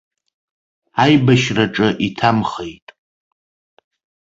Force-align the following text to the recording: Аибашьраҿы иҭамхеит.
Аибашьраҿы 1.03 1.87
иҭамхеит. 2.07 2.87